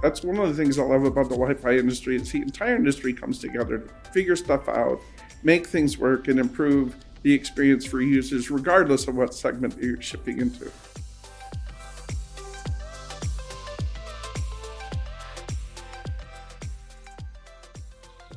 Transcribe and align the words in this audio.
That's 0.00 0.22
one 0.22 0.38
of 0.38 0.48
the 0.48 0.54
things 0.54 0.78
I 0.78 0.82
love 0.82 1.04
about 1.04 1.28
the 1.28 1.36
Wi-Fi 1.36 1.72
industry 1.72 2.16
is 2.16 2.30
the 2.30 2.40
entire 2.40 2.76
industry 2.76 3.12
comes 3.12 3.40
together 3.40 3.78
to 3.78 4.10
figure 4.10 4.36
stuff 4.36 4.68
out, 4.68 5.00
make 5.42 5.66
things 5.66 5.98
work, 5.98 6.28
and 6.28 6.38
improve 6.38 6.94
the 7.22 7.34
experience 7.34 7.84
for 7.84 8.00
users, 8.00 8.48
regardless 8.48 9.08
of 9.08 9.16
what 9.16 9.34
segment 9.34 9.76
you're 9.80 10.00
shipping 10.00 10.40
into. 10.40 10.70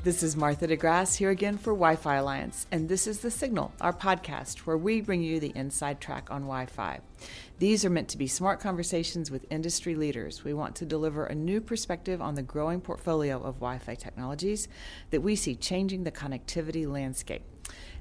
This 0.03 0.23
is 0.23 0.35
Martha 0.35 0.67
DeGrasse 0.67 1.17
here 1.17 1.29
again 1.29 1.59
for 1.59 1.73
Wi 1.73 1.95
Fi 1.95 2.15
Alliance, 2.15 2.65
and 2.71 2.89
this 2.89 3.05
is 3.05 3.19
The 3.19 3.29
Signal, 3.29 3.71
our 3.79 3.93
podcast 3.93 4.61
where 4.61 4.75
we 4.75 4.99
bring 4.99 5.21
you 5.21 5.39
the 5.39 5.53
inside 5.53 6.01
track 6.01 6.31
on 6.31 6.41
Wi 6.41 6.65
Fi. 6.65 7.01
These 7.59 7.85
are 7.85 7.89
meant 7.91 8.09
to 8.09 8.17
be 8.17 8.25
smart 8.25 8.59
conversations 8.59 9.29
with 9.29 9.45
industry 9.51 9.93
leaders. 9.93 10.43
We 10.43 10.55
want 10.55 10.75
to 10.77 10.87
deliver 10.87 11.27
a 11.27 11.35
new 11.35 11.61
perspective 11.61 12.19
on 12.19 12.33
the 12.33 12.41
growing 12.41 12.81
portfolio 12.81 13.35
of 13.43 13.59
Wi 13.59 13.77
Fi 13.77 13.93
technologies 13.93 14.67
that 15.11 15.21
we 15.21 15.35
see 15.35 15.53
changing 15.53 16.03
the 16.03 16.11
connectivity 16.11 16.91
landscape. 16.91 17.43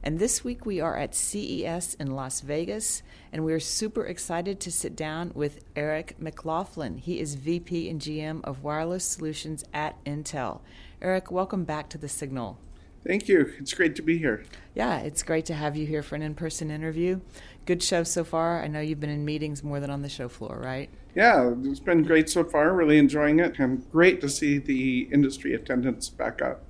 And 0.03 0.19
this 0.19 0.43
week 0.43 0.65
we 0.65 0.81
are 0.81 0.97
at 0.97 1.15
CES 1.15 1.95
in 2.01 2.13
Las 2.13 2.41
Vegas, 2.41 3.03
and 3.31 3.45
we're 3.45 3.61
super 3.61 4.07
excited 4.07 4.59
to 4.61 4.73
sit 4.73 4.97
down 4.97 5.33
with 5.35 5.63
Eric 5.77 6.17
McLaughlin. 6.19 6.97
He 6.97 7.21
is 7.21 7.35
VP 7.35 7.91
and 7.91 8.01
GM 8.01 8.43
of 8.45 8.63
Wireless 8.63 9.05
Solutions 9.05 9.65
at 9.75 10.03
Intel. 10.07 10.61
Eric, 11.03 11.31
welcome 11.31 11.65
back 11.65 11.89
to 11.91 11.99
the 11.99 12.09
Signal. 12.09 12.59
Thank 13.07 13.27
you. 13.29 13.55
It's 13.59 13.73
great 13.73 13.97
to 13.97 14.03
be 14.03 14.19
here. 14.19 14.45
Yeah, 14.75 14.99
it's 14.99 15.23
great 15.23 15.47
to 15.47 15.55
have 15.55 15.75
you 15.75 15.87
here 15.87 16.03
for 16.03 16.17
an 16.17 16.23
in 16.23 16.35
person 16.35 16.71
interview. 16.71 17.21
Good 17.65 17.83
show 17.83 18.03
so 18.03 18.23
far. 18.25 18.63
I 18.63 18.67
know 18.67 18.81
you've 18.81 19.01
been 19.01 19.09
in 19.09 19.25
meetings 19.25 19.65
more 19.65 19.81
than 19.81 19.89
on 19.89 20.03
the 20.03 20.11
show 20.11 20.29
floor, 20.29 20.61
right? 20.63 20.91
Yeah, 21.15 21.55
it's 21.65 21.81
been 21.81 22.03
great 22.03 22.29
so 22.29 22.45
far. 22.45 22.75
Really 22.75 22.99
enjoying 22.99 23.39
it, 23.41 23.59
and 23.59 23.91
great 23.91 24.21
to 24.21 24.29
see 24.29 24.59
the 24.59 25.09
industry 25.11 25.55
attendance 25.55 26.11
back 26.11 26.43
up. 26.43 26.63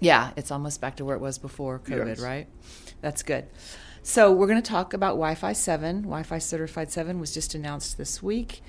Yeah, 0.00 0.30
it's 0.36 0.50
almost 0.50 0.80
back 0.80 0.96
to 0.96 1.04
where 1.04 1.16
it 1.16 1.20
was 1.20 1.36
before 1.38 1.78
COVID, 1.78 2.06
Yes. 2.06 2.20
right? 2.20 2.46
That's 3.02 3.22
good. 3.22 3.44
So, 4.02 4.32
we're 4.32 4.46
going 4.46 4.60
to 4.62 4.68
talk 4.70 4.92
about 4.94 5.10
Wi 5.12 5.34
Fi 5.34 5.52
7. 5.52 6.02
Wi 6.02 6.22
Fi 6.22 6.38
Certified 6.38 6.90
7 6.90 7.20
was 7.20 7.32
just 7.34 7.54
announced 7.54 7.98
this 7.98 8.22
week. 8.22 8.62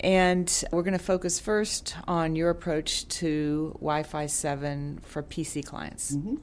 And 0.00 0.64
we're 0.70 0.82
going 0.82 0.98
to 0.98 1.04
focus 1.04 1.40
first 1.40 1.96
on 2.06 2.36
your 2.36 2.50
approach 2.50 3.08
to 3.20 3.70
Wi 3.80 4.02
Fi 4.02 4.26
7 4.26 5.00
for 5.02 5.22
PC 5.22 5.64
clients. 5.64 6.16
Mm-hmm. 6.16 6.36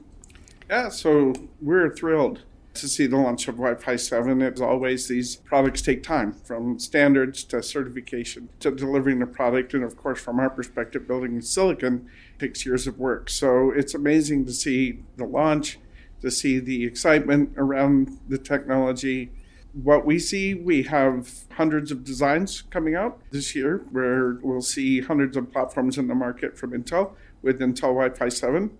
Yeah, 0.68 0.88
so 0.88 1.34
we're 1.60 1.94
thrilled 1.94 2.42
to 2.74 2.88
see 2.88 3.06
the 3.06 3.16
launch 3.16 3.48
of 3.48 3.56
Wi-Fi 3.56 3.96
7. 3.96 4.42
As 4.42 4.60
always, 4.60 5.08
these 5.08 5.36
products 5.36 5.82
take 5.82 6.02
time 6.02 6.32
from 6.32 6.78
standards 6.78 7.44
to 7.44 7.62
certification 7.62 8.48
to 8.60 8.70
delivering 8.70 9.18
the 9.18 9.26
product. 9.26 9.74
And 9.74 9.84
of 9.84 9.96
course, 9.96 10.20
from 10.20 10.40
our 10.40 10.50
perspective, 10.50 11.06
building 11.06 11.40
silicon 11.42 12.08
takes 12.38 12.64
years 12.64 12.86
of 12.86 12.98
work. 12.98 13.28
So 13.28 13.70
it's 13.70 13.94
amazing 13.94 14.46
to 14.46 14.52
see 14.52 15.00
the 15.16 15.24
launch, 15.24 15.78
to 16.22 16.30
see 16.30 16.58
the 16.58 16.84
excitement 16.84 17.52
around 17.56 18.18
the 18.28 18.38
technology. 18.38 19.30
What 19.74 20.04
we 20.04 20.18
see, 20.18 20.52
we 20.52 20.82
have 20.82 21.30
hundreds 21.52 21.90
of 21.90 22.04
designs 22.04 22.60
coming 22.60 22.94
out 22.94 23.22
this 23.30 23.54
year 23.54 23.86
where 23.90 24.38
we'll 24.42 24.60
see 24.60 25.00
hundreds 25.00 25.34
of 25.34 25.50
platforms 25.50 25.96
in 25.96 26.08
the 26.08 26.14
market 26.14 26.58
from 26.58 26.72
Intel 26.72 27.12
with 27.40 27.58
Intel 27.58 27.94
Wi-Fi 27.94 28.28
7. 28.28 28.70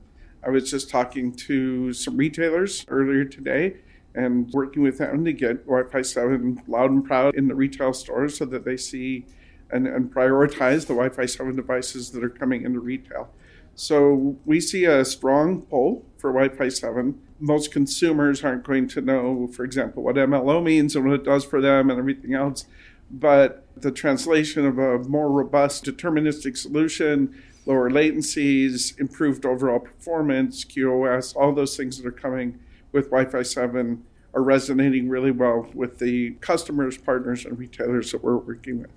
I 0.47 0.51
was 0.51 0.71
just 0.71 0.91
talking 0.91 1.33
to 1.33 1.95
some 1.95 2.19
retailers 2.19 2.85
earlier 2.89 3.25
today 3.25 3.77
and 4.15 4.51
working 4.53 4.83
with 4.83 4.99
them 4.99 5.25
to 5.25 5.33
get 5.33 5.65
Wi 5.67 5.89
Fi 5.91 6.03
7 6.03 6.63
loud 6.69 6.91
and 6.91 7.05
proud 7.05 7.35
in 7.37 7.49
the 7.49 7.55
retail 7.55 7.95
stores 7.95 8.37
so 8.37 8.45
that 8.45 8.67
they 8.67 8.77
see 8.77 9.25
and, 9.71 9.87
and 9.87 10.13
prioritize 10.13 10.83
the 10.83 10.95
Wi 10.95 11.09
Fi 11.09 11.25
7 11.25 11.57
devices 11.57 12.11
that 12.11 12.23
are 12.23 12.29
coming 12.29 12.65
into 12.65 12.81
retail. 12.81 13.31
So 13.75 14.37
we 14.45 14.61
see 14.61 14.85
a 14.85 15.05
strong 15.07 15.63
pull 15.63 16.05
for 16.19 16.31
Wi 16.33 16.55
Fi 16.55 16.69
7. 16.69 17.19
Most 17.43 17.73
consumers 17.73 18.45
aren't 18.45 18.63
going 18.63 18.87
to 18.89 19.01
know, 19.01 19.49
for 19.49 19.65
example, 19.65 20.05
what 20.05 20.15
MLO 20.15 20.63
means 20.63 20.95
and 20.95 21.05
what 21.05 21.15
it 21.15 21.25
does 21.25 21.45
for 21.45 21.61
them 21.61 21.91
and 21.91 21.99
everything 21.99 22.35
else. 22.35 22.67
But 23.11 23.67
the 23.77 23.91
translation 23.91 24.65
of 24.65 24.79
a 24.79 25.01
more 25.01 25.29
robust 25.29 25.85
deterministic 25.85 26.57
solution, 26.57 27.35
lower 27.67 27.91
latencies, 27.91 28.99
improved 29.01 29.45
overall 29.45 29.81
performance, 29.81 30.65
QoS, 30.65 31.35
all 31.35 31.53
those 31.53 31.77
things 31.77 31.99
that 31.99 32.07
are 32.07 32.13
coming 32.13 32.61
with 32.93 33.07
Wi 33.07 33.29
Fi 33.29 33.43
7 33.43 34.05
are 34.35 34.43
resonating 34.43 35.09
really 35.09 35.33
well 35.33 35.69
with 35.75 35.99
the 35.99 36.31
customers, 36.41 36.97
partners, 36.97 37.45
and 37.45 37.59
retailers 37.59 38.13
that 38.13 38.23
we're 38.23 38.37
working 38.37 38.83
with. 38.83 38.91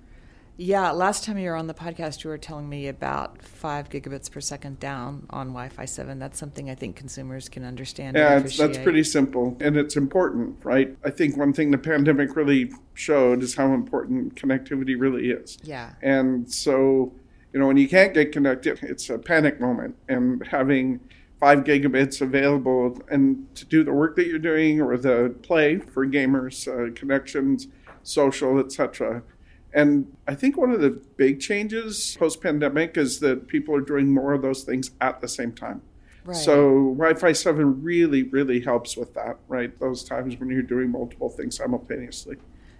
Yeah, 0.58 0.90
last 0.90 1.24
time 1.24 1.36
you 1.36 1.50
were 1.50 1.56
on 1.56 1.66
the 1.66 1.74
podcast, 1.74 2.24
you 2.24 2.30
were 2.30 2.38
telling 2.38 2.68
me 2.68 2.88
about 2.88 3.42
five 3.42 3.90
gigabits 3.90 4.30
per 4.30 4.40
second 4.40 4.80
down 4.80 5.26
on 5.28 5.48
Wi 5.48 5.68
Fi 5.68 5.84
7. 5.84 6.18
That's 6.18 6.38
something 6.38 6.70
I 6.70 6.74
think 6.74 6.96
consumers 6.96 7.48
can 7.48 7.64
understand. 7.64 8.16
Yeah, 8.16 8.38
that's 8.38 8.78
pretty 8.78 9.04
simple 9.04 9.56
and 9.60 9.76
it's 9.76 9.96
important, 9.96 10.64
right? 10.64 10.96
I 11.04 11.10
think 11.10 11.36
one 11.36 11.52
thing 11.52 11.70
the 11.70 11.78
pandemic 11.78 12.36
really 12.36 12.72
showed 12.94 13.42
is 13.42 13.54
how 13.54 13.74
important 13.74 14.34
connectivity 14.34 14.98
really 14.98 15.30
is. 15.30 15.58
Yeah. 15.62 15.92
And 16.00 16.50
so, 16.50 17.12
you 17.52 17.60
know, 17.60 17.66
when 17.66 17.76
you 17.76 17.88
can't 17.88 18.14
get 18.14 18.32
connected, 18.32 18.78
it's 18.82 19.10
a 19.10 19.18
panic 19.18 19.60
moment. 19.60 19.96
And 20.08 20.46
having 20.46 21.00
five 21.38 21.64
gigabits 21.64 22.22
available 22.22 22.98
and 23.10 23.54
to 23.56 23.66
do 23.66 23.84
the 23.84 23.92
work 23.92 24.16
that 24.16 24.26
you're 24.26 24.38
doing 24.38 24.80
or 24.80 24.96
the 24.96 25.34
play 25.42 25.78
for 25.78 26.06
gamers, 26.06 26.66
uh, 26.66 26.92
connections, 26.94 27.68
social, 28.02 28.58
etc. 28.58 29.22
And 29.76 30.16
I 30.26 30.34
think 30.34 30.56
one 30.56 30.70
of 30.70 30.80
the 30.80 30.88
big 30.88 31.38
changes 31.38 32.16
post 32.18 32.40
pandemic 32.40 32.96
is 32.96 33.20
that 33.20 33.46
people 33.46 33.76
are 33.76 33.82
doing 33.82 34.10
more 34.10 34.32
of 34.32 34.40
those 34.40 34.64
things 34.64 34.90
at 35.02 35.20
the 35.20 35.28
same 35.28 35.52
time. 35.52 35.82
Right. 36.24 36.34
So 36.34 36.94
Wi-Fi 36.96 37.32
7 37.32 37.82
really, 37.82 38.22
really 38.22 38.60
helps 38.60 38.96
with 38.96 39.12
that, 39.14 39.36
right? 39.48 39.78
Those 39.78 40.02
times 40.02 40.40
when 40.40 40.48
you're 40.48 40.62
doing 40.62 40.90
multiple 40.90 41.28
things 41.28 41.58
simultaneously. 41.58 42.38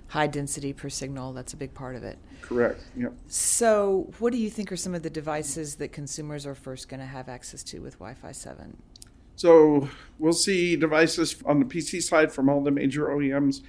High 0.08 0.26
density 0.26 0.72
per 0.72 0.88
signal, 0.88 1.34
that's 1.34 1.52
a 1.52 1.56
big 1.58 1.74
part 1.74 1.96
of 1.96 2.02
it. 2.02 2.16
Correct. 2.40 2.80
Yep. 2.96 3.12
So, 3.26 4.10
what 4.18 4.32
do 4.32 4.38
you 4.38 4.48
think 4.48 4.72
are 4.72 4.76
some 4.76 4.94
of 4.94 5.02
the 5.02 5.10
devices 5.10 5.74
that 5.76 5.92
consumers 5.92 6.46
are 6.46 6.54
first 6.54 6.88
going 6.88 7.00
to 7.00 7.06
have 7.06 7.28
access 7.28 7.62
to 7.64 7.80
with 7.80 7.94
Wi 7.94 8.14
Fi 8.14 8.32
7? 8.32 8.74
So 9.36 9.90
we'll 10.18 10.32
see 10.32 10.76
devices 10.76 11.36
on 11.44 11.60
the 11.60 11.66
PC 11.66 12.02
side 12.02 12.32
from 12.32 12.48
all 12.48 12.62
the 12.62 12.70
major 12.70 13.08
OEMs. 13.08 13.60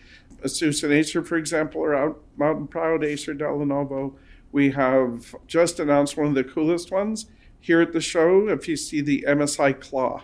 Asus 0.44 0.84
and 0.84 0.94
Acer, 0.94 1.24
for 1.24 1.38
example, 1.38 1.84
are 1.84 1.96
out, 1.96 2.22
and 2.40 2.70
proud. 2.70 3.04
Acer, 3.04 3.34
Dell, 3.34 3.60
Lenovo. 3.60 4.14
We 4.52 4.72
have 4.72 5.36
just 5.48 5.80
announced 5.80 6.18
one 6.18 6.28
of 6.28 6.36
the 6.36 6.44
coolest 6.44 6.92
ones 6.92 7.28
here 7.60 7.82
at 7.82 7.94
the 7.94 8.02
show. 8.02 8.48
If 8.48 8.68
you 8.68 8.76
see 8.76 9.02
the 9.02 9.26
MSI 9.28 9.80
Claw, 9.80 10.24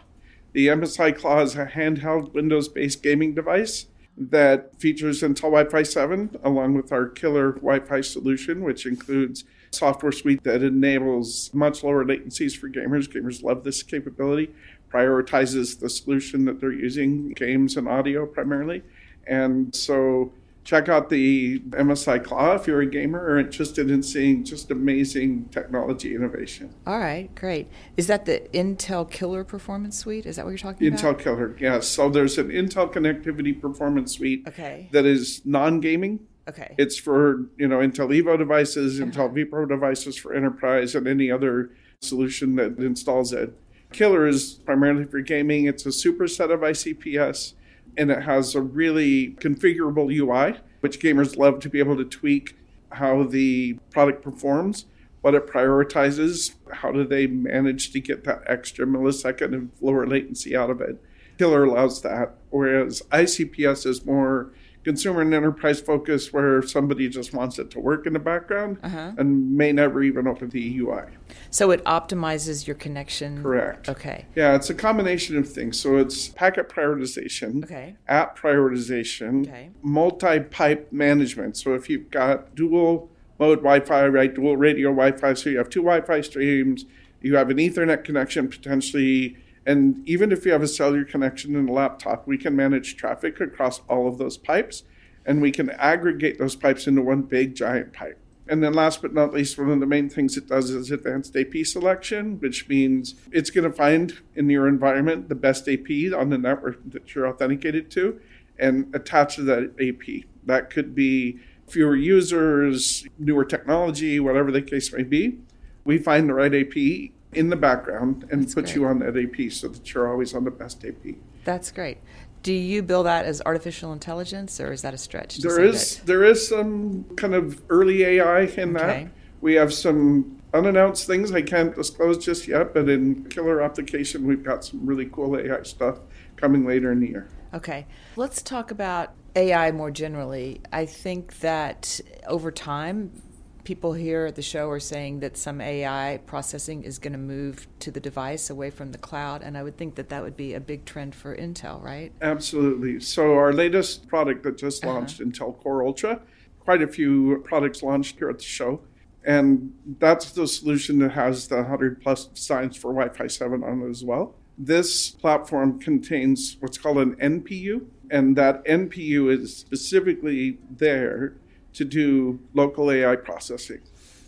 the 0.53 0.67
MSI 0.67 1.17
Claw 1.17 1.41
is 1.41 1.55
a 1.55 1.65
handheld 1.65 2.33
Windows-based 2.33 3.03
gaming 3.03 3.33
device 3.33 3.87
that 4.15 4.79
features 4.79 5.21
Intel 5.21 5.51
Wi-Fi 5.51 5.83
7 5.83 6.37
along 6.43 6.75
with 6.75 6.91
our 6.91 7.07
killer 7.07 7.53
Wi-Fi 7.53 8.01
solution, 8.01 8.63
which 8.63 8.85
includes 8.85 9.43
software 9.71 10.11
suite 10.11 10.43
that 10.43 10.61
enables 10.61 11.51
much 11.53 11.83
lower 11.83 12.05
latencies 12.05 12.55
for 12.55 12.69
gamers. 12.69 13.11
Gamers 13.11 13.41
love 13.41 13.63
this 13.63 13.81
capability. 13.81 14.53
Prioritizes 14.91 15.79
the 15.79 15.89
solution 15.89 16.45
that 16.45 16.59
they're 16.59 16.71
using, 16.71 17.29
games 17.31 17.75
and 17.75 17.87
audio 17.87 18.27
primarily. 18.27 18.83
And 19.27 19.73
so 19.75 20.31
check 20.63 20.87
out 20.87 21.09
the 21.09 21.59
MSI 21.59 22.23
Claw 22.23 22.53
if 22.55 22.67
you're 22.67 22.81
a 22.81 22.85
gamer 22.85 23.19
or 23.19 23.37
interested 23.37 23.91
in 23.91 24.01
seeing 24.01 24.43
just 24.45 24.71
amazing 24.71 25.45
technology 25.49 26.15
innovation. 26.15 26.73
All 26.87 26.99
right, 26.99 27.33
great. 27.35 27.67
Is 27.97 28.07
that 28.07 28.25
the 28.25 28.41
Intel 28.53 29.09
Killer 29.09 29.43
Performance 29.43 29.97
Suite? 29.97 30.25
Is 30.25 30.37
that 30.37 30.45
what 30.45 30.51
you're 30.51 30.57
talking 30.57 30.89
Intel 30.91 30.99
about? 31.11 31.17
Intel 31.17 31.23
Killer, 31.23 31.57
yes. 31.59 31.87
So 31.87 32.09
there's 32.09 32.37
an 32.37 32.49
Intel 32.49 32.91
Connectivity 32.91 33.59
Performance 33.59 34.13
Suite 34.13 34.43
Okay. 34.47 34.87
that 34.91 35.05
is 35.05 35.41
non-gaming. 35.45 36.19
Okay. 36.47 36.75
It's 36.77 36.97
for 36.97 37.45
you 37.57 37.67
know 37.69 37.79
Intel 37.79 38.09
Evo 38.09 38.37
devices, 38.37 38.99
uh-huh. 38.99 39.09
Intel 39.11 39.33
vPro 39.49 39.67
devices 39.67 40.17
for 40.17 40.33
enterprise, 40.33 40.93
and 40.93 41.07
any 41.07 41.31
other 41.31 41.69
solution 42.01 42.55
that 42.57 42.77
installs 42.79 43.31
it. 43.31 43.53
Killer 43.93 44.27
is 44.27 44.55
primarily 44.65 45.05
for 45.05 45.21
gaming. 45.21 45.65
It's 45.67 45.85
a 45.85 45.89
superset 45.89 46.51
of 46.51 46.59
ICPS, 46.59 47.53
and 47.97 48.11
it 48.11 48.23
has 48.23 48.55
a 48.55 48.61
really 48.61 49.31
configurable 49.39 50.11
UI, 50.11 50.59
which 50.81 50.99
gamers 50.99 51.37
love 51.37 51.59
to 51.59 51.69
be 51.69 51.79
able 51.79 51.97
to 51.97 52.05
tweak 52.05 52.57
how 52.91 53.23
the 53.23 53.73
product 53.91 54.21
performs, 54.21 54.85
what 55.21 55.33
it 55.35 55.47
prioritizes, 55.47 56.53
how 56.71 56.91
do 56.91 57.03
they 57.05 57.27
manage 57.27 57.91
to 57.91 57.99
get 57.99 58.23
that 58.25 58.41
extra 58.45 58.85
millisecond 58.85 59.55
of 59.55 59.69
lower 59.81 60.05
latency 60.05 60.55
out 60.55 60.69
of 60.69 60.81
it. 60.81 61.01
Killer 61.37 61.63
allows 61.63 62.01
that, 62.01 62.35
whereas 62.49 63.01
ICPS 63.11 63.85
is 63.85 64.05
more 64.05 64.51
consumer 64.83 65.21
and 65.21 65.33
enterprise 65.33 65.79
focused, 65.79 66.33
where 66.33 66.61
somebody 66.61 67.07
just 67.07 67.33
wants 67.33 67.57
it 67.57 67.71
to 67.71 67.79
work 67.79 68.05
in 68.05 68.13
the 68.13 68.19
background 68.19 68.77
Uh-huh. 68.83 69.13
and 69.17 69.55
may 69.55 69.71
never 69.71 70.03
even 70.03 70.27
open 70.27 70.49
the 70.49 70.77
UI. 70.79 71.03
So 71.49 71.71
it 71.71 71.83
optimizes 71.85 72.67
your 72.67 72.75
connection. 72.75 73.41
Correct. 73.41 73.87
Okay. 73.89 74.25
Yeah, 74.35 74.55
it's 74.55 74.69
a 74.69 74.73
combination 74.73 75.37
of 75.37 75.47
things. 75.49 75.79
So 75.79 75.97
it's 75.97 76.27
packet 76.29 76.67
prioritization, 76.69 77.63
Okay. 77.63 77.95
app 78.07 78.37
prioritization, 78.37 79.47
Okay. 79.47 79.69
multi 79.81 80.39
pipe 80.41 80.91
management. 80.91 81.55
So 81.57 81.73
if 81.73 81.89
you've 81.89 82.09
got 82.11 82.53
dual 82.55 83.09
mode 83.39 83.59
Wi 83.59 83.79
Fi, 83.79 84.07
right? 84.07 84.33
Dual 84.33 84.57
radio 84.57 84.89
Wi 84.89 85.11
Fi. 85.17 85.33
So 85.33 85.49
you 85.49 85.57
have 85.57 85.69
two 85.69 85.81
Wi 85.81 86.01
Fi 86.05 86.21
streams, 86.21 86.85
you 87.21 87.35
have 87.35 87.49
an 87.49 87.57
Ethernet 87.57 88.03
connection 88.03 88.47
potentially. 88.49 89.37
And 89.65 90.07
even 90.07 90.31
if 90.31 90.45
you 90.45 90.51
have 90.51 90.61
a 90.61 90.67
cellular 90.67 91.05
connection 91.05 91.55
in 91.55 91.69
a 91.69 91.71
laptop, 91.71 92.27
we 92.27 92.37
can 92.37 92.55
manage 92.55 92.97
traffic 92.97 93.39
across 93.39 93.79
all 93.89 94.07
of 94.07 94.17
those 94.17 94.37
pipes 94.37 94.83
and 95.25 95.41
we 95.41 95.51
can 95.51 95.69
aggregate 95.71 96.37
those 96.37 96.55
pipes 96.55 96.87
into 96.87 97.01
one 97.01 97.21
big 97.21 97.55
giant 97.55 97.93
pipe. 97.93 98.19
And 98.47 98.61
then 98.61 98.73
last 98.73 99.01
but 99.01 99.13
not 99.13 99.33
least, 99.33 99.57
one 99.57 99.69
of 99.69 99.79
the 99.79 99.85
main 99.85 100.09
things 100.09 100.35
it 100.35 100.47
does 100.47 100.69
is 100.69 100.91
advanced 100.91 101.35
AP 101.35 101.65
selection, 101.65 102.39
which 102.39 102.67
means 102.67 103.15
it's 103.31 103.49
going 103.49 103.69
to 103.69 103.75
find 103.75 104.19
in 104.35 104.49
your 104.49 104.67
environment 104.67 105.29
the 105.29 105.35
best 105.35 105.69
AP 105.69 106.13
on 106.13 106.29
the 106.29 106.37
network 106.37 106.79
that 106.91 107.15
you're 107.15 107.27
authenticated 107.27 107.89
to 107.91 108.19
and 108.59 108.93
attach 108.93 109.35
to 109.35 109.43
that 109.43 109.73
AP. 109.79 110.25
That 110.45 110.69
could 110.69 110.93
be 110.93 111.39
fewer 111.67 111.95
users, 111.95 113.07
newer 113.17 113.45
technology, 113.45 114.19
whatever 114.19 114.51
the 114.51 114.61
case 114.61 114.91
may 114.91 115.03
be. 115.03 115.39
We 115.85 115.97
find 115.97 116.27
the 116.27 116.33
right 116.33 116.53
AP 116.53 117.11
in 117.35 117.49
the 117.49 117.55
background 117.55 118.27
and 118.31 118.43
That's 118.43 118.53
put 118.53 118.65
great. 118.65 118.75
you 118.75 118.85
on 118.85 118.99
that 118.99 119.17
AP 119.17 119.51
so 119.51 119.67
that 119.67 119.93
you're 119.93 120.09
always 120.09 120.33
on 120.33 120.43
the 120.43 120.51
best 120.51 120.83
AP. 120.85 121.15
That's 121.43 121.71
great. 121.71 121.97
Do 122.41 122.53
you 122.53 122.83
bill 122.83 123.03
that 123.03 123.25
as 123.25 123.41
artificial 123.45 123.93
intelligence, 123.93 124.59
or 124.59 124.73
is 124.73 124.81
that 124.81 124.93
a 124.93 124.97
stretch? 124.97 125.37
There 125.37 125.63
is 125.63 125.97
that? 125.97 126.05
there 126.05 126.23
is 126.25 126.45
some 126.45 127.05
kind 127.15 127.33
of 127.33 127.61
early 127.69 128.03
AI 128.03 128.41
in 128.41 128.75
okay. 128.75 129.03
that. 129.03 129.07
We 129.39 129.53
have 129.55 129.73
some 129.73 130.41
unannounced 130.53 131.07
things 131.07 131.31
I 131.31 131.41
can't 131.41 131.75
disclose 131.75 132.23
just 132.23 132.47
yet, 132.47 132.73
but 132.73 132.89
in 132.89 133.25
killer 133.25 133.61
application, 133.61 134.27
we've 134.27 134.43
got 134.43 134.63
some 134.63 134.85
really 134.85 135.07
cool 135.11 135.37
AI 135.37 135.63
stuff 135.63 135.99
coming 136.35 136.65
later 136.65 136.91
in 136.91 136.99
the 136.99 137.07
year. 137.07 137.29
Okay, 137.53 137.85
let's 138.15 138.41
talk 138.41 138.71
about 138.71 139.13
AI 139.35 139.71
more 139.71 139.91
generally. 139.91 140.61
I 140.71 140.85
think 140.85 141.39
that 141.39 141.99
over 142.27 142.51
time, 142.51 143.21
people 143.63 143.93
here 143.93 144.25
at 144.25 144.35
the 144.35 144.41
show 144.41 144.69
are 144.69 144.79
saying 144.79 145.19
that 145.21 145.37
some 145.37 145.61
AI 145.61 146.19
processing 146.25 146.83
is 146.83 146.99
going 146.99 147.13
to 147.13 147.19
move 147.19 147.67
to 147.79 147.91
the 147.91 147.99
device 147.99 148.49
away 148.49 148.69
from 148.69 148.91
the 148.91 148.97
cloud, 148.97 149.41
and 149.41 149.57
I 149.57 149.63
would 149.63 149.77
think 149.77 149.95
that 149.95 150.09
that 150.09 150.23
would 150.23 150.35
be 150.35 150.53
a 150.53 150.59
big 150.59 150.85
trend 150.85 151.15
for 151.15 151.35
Intel, 151.35 151.81
right? 151.81 152.11
Absolutely. 152.21 152.99
So, 152.99 153.33
our 153.35 153.53
latest 153.53 154.07
product 154.07 154.43
that 154.43 154.57
just 154.57 154.83
uh-huh. 154.83 154.93
launched, 154.93 155.21
uh-huh. 155.21 155.29
Intel 155.29 155.57
Core 155.61 155.85
Ultra, 155.85 156.21
quite 156.59 156.81
a 156.81 156.87
few 156.87 157.43
products 157.45 157.83
launched 157.83 158.17
here 158.17 158.29
at 158.29 158.39
the 158.39 158.43
show. 158.43 158.81
And 159.25 159.73
that's 159.99 160.31
the 160.31 160.47
solution 160.47 160.99
that 160.99 161.13
has 161.13 161.47
the 161.47 161.57
100 161.57 162.01
plus 162.01 162.29
signs 162.33 162.75
for 162.75 162.93
Wi 162.93 163.09
Fi 163.15 163.27
7 163.27 163.63
on 163.63 163.83
it 163.83 163.89
as 163.89 164.03
well. 164.03 164.35
This 164.57 165.09
platform 165.11 165.79
contains 165.79 166.57
what's 166.59 166.77
called 166.77 166.97
an 166.97 167.15
NPU, 167.15 167.87
and 168.11 168.35
that 168.35 168.63
NPU 168.65 169.31
is 169.31 169.55
specifically 169.55 170.59
there 170.69 171.35
to 171.73 171.85
do 171.85 172.39
local 172.53 172.91
AI 172.91 173.15
processing. 173.15 173.81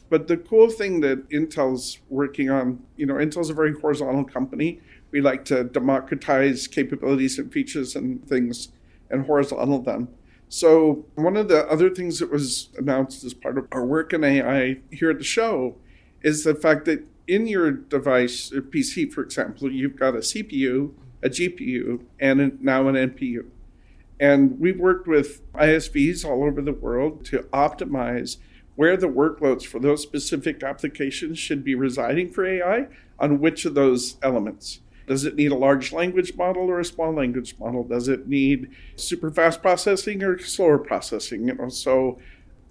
But 0.09 0.27
the 0.27 0.38
cool 0.38 0.69
thing 0.69 1.01
that 1.01 1.27
Intel's 1.30 2.00
working 2.09 2.50
on, 2.50 2.83
you 2.95 3.06
know, 3.06 3.15
Intel's 3.15 3.50
a 3.50 3.53
very 3.53 3.74
horizontal 3.80 4.24
company. 4.24 4.80
We 5.12 5.21
like 5.21 5.45
to 5.45 5.63
democratize 5.63 6.68
capabilities 6.68 7.39
and 7.39 7.51
features 7.51 7.95
and 7.95 8.27
things 8.27 8.69
and 9.09 9.25
horizontal 9.25 9.81
them. 9.81 10.09
So, 10.47 11.06
one 11.15 11.38
of 11.38 11.47
the 11.47 11.68
other 11.69 11.89
things 11.89 12.19
that 12.19 12.31
was 12.31 12.69
announced 12.77 13.24
as 13.24 13.33
part 13.33 13.57
of 13.57 13.68
our 13.71 13.86
work 13.86 14.13
in 14.13 14.24
AI 14.24 14.77
here 14.91 15.09
at 15.09 15.18
the 15.18 15.24
show 15.24 15.75
is 16.21 16.44
the 16.44 16.53
fact 16.53 16.86
that 16.86 17.03
in 17.27 17.48
your 17.48 17.71
device, 17.71 18.51
a 18.51 18.62
PC, 18.62 19.12
for 19.12 19.24
example, 19.24 19.71
you've 19.71 19.95
got 19.95 20.13
a 20.13 20.19
CPU, 20.19 20.94
a 21.24 21.30
GPU, 21.30 22.03
and 22.19 22.62
now 22.62 22.88
an 22.88 22.95
NPU. 22.95 23.45
And 24.19 24.59
we've 24.59 24.79
worked 24.79 25.07
with 25.07 25.41
ISVs 25.53 26.23
all 26.23 26.44
over 26.44 26.62
the 26.62 26.73
world 26.73 27.25
to 27.25 27.39
optimize 27.53 28.38
where 28.75 28.97
the 28.97 29.07
workloads 29.07 29.65
for 29.65 29.79
those 29.79 30.01
specific 30.01 30.63
applications 30.63 31.39
should 31.39 31.63
be 31.63 31.75
residing 31.75 32.31
for 32.31 32.45
AI 32.45 32.88
on 33.19 33.39
which 33.39 33.65
of 33.65 33.73
those 33.73 34.17
elements. 34.21 34.81
Does 35.07 35.23
it 35.23 35.35
need 35.35 35.51
a 35.51 35.56
large 35.56 35.94
language 35.94 36.35
model 36.35 36.63
or 36.69 36.79
a 36.79 36.85
small 36.85 37.13
language 37.13 37.56
model? 37.59 37.83
Does 37.83 38.07
it 38.07 38.27
need 38.27 38.71
super 38.95 39.29
fast 39.29 39.62
processing 39.62 40.23
or 40.23 40.39
slower 40.39 40.77
processing? 40.77 41.47
You 41.47 41.56
know, 41.56 41.69
so 41.69 42.19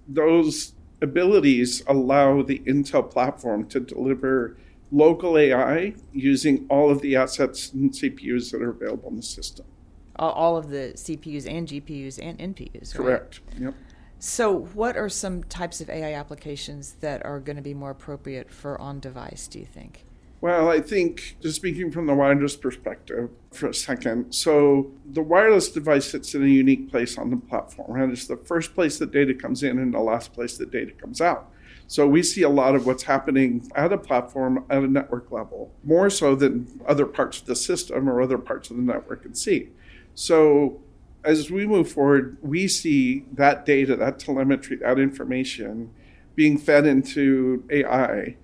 those 0.09 0.75
abilities 1.01 1.83
allow 1.87 2.43
the 2.43 2.61
Intel 2.61 3.09
platform 3.09 3.67
to 3.69 3.81
deliver 3.81 4.57
local 4.91 5.39
AI 5.39 5.95
using 6.13 6.67
all 6.69 6.91
of 6.91 7.03
the 7.03 7.17
assets 7.17 7.73
and 7.73 7.93
CPUs 7.93 8.51
that 8.51 8.63
are 8.63 8.71
available 8.71 9.11
in 9.11 9.17
the 9.17 9.23
system 9.23 9.67
all 10.17 10.57
of 10.57 10.71
the 10.71 10.93
CPUs 10.95 11.47
and 11.51 11.69
GPUs 11.69 12.19
and 12.23 12.39
NPUs. 12.39 12.99
Right? 12.99 13.05
Correct. 13.05 13.41
Yep. 13.59 13.75
So, 14.19 14.61
what 14.73 14.97
are 14.97 15.11
some 15.11 15.45
types 15.45 15.83
of 15.83 15.91
AI 15.91 16.15
applications 16.15 16.95
that 17.01 17.25
are 17.27 17.41
going 17.41 17.57
to 17.57 17.63
be 17.63 17.75
more 17.75 17.91
appropriate 17.91 18.51
for 18.51 18.81
on 18.81 18.99
device, 18.99 19.47
do 19.47 19.59
you 19.59 19.67
think? 19.67 20.07
Well, 20.41 20.71
I 20.71 20.81
think 20.81 21.37
just 21.43 21.57
speaking 21.57 21.91
from 21.91 22.07
the 22.07 22.15
wireless 22.15 22.57
perspective 22.57 23.31
for 23.53 23.69
a 23.69 23.75
second. 23.75 24.33
So, 24.33 24.93
the 25.05 25.23
wireless 25.23 25.69
device 25.69 26.11
sits 26.11 26.35
in 26.35 26.43
a 26.43 26.47
unique 26.47 26.91
place 26.91 27.19
on 27.19 27.31
the 27.31 27.37
platform, 27.37 28.01
and 28.01 28.13
it's 28.13 28.27
the 28.27 28.37
first 28.37 28.75
place 28.75 28.99
that 28.99 29.13
data 29.13 29.35
comes 29.35 29.63
in 29.63 29.79
and 29.79 29.93
the 29.93 30.01
last 30.01 30.33
place 30.33 30.57
that 30.59 30.71
data 30.71 30.93
comes 30.93 31.21
out. 31.21 31.51
So, 31.87 32.07
we 32.07 32.23
see 32.23 32.43
a 32.43 32.49
lot 32.49 32.75
of 32.75 32.87
what's 32.87 33.03
happening 33.03 33.69
at 33.75 33.93
a 33.93 33.99
platform 33.99 34.65
at 34.71 34.83
a 34.83 34.89
network 34.89 35.31
level, 35.31 35.73
more 35.83 36.09
so 36.09 36.35
than 36.35 36.81
other 36.87 37.05
parts 37.05 37.41
of 37.41 37.47
the 37.47 37.57
system 37.57 38.09
or 38.09 38.23
other 38.23 38.39
parts 38.39 38.71
of 38.71 38.77
the 38.77 38.83
network 38.83 39.23
can 39.23 39.35
see. 39.35 39.71
So 40.15 40.81
as 41.25 41.51
we 41.51 41.67
move 41.67 41.91
forward, 41.91 42.37
we 42.43 42.69
see 42.69 43.25
that 43.33 43.65
data, 43.65 43.97
that 43.97 44.19
telemetry, 44.19 44.77
that 44.77 44.99
information 44.99 45.91
being 46.35 46.59
fed 46.59 46.87
into 46.87 47.65
AI 47.71 48.37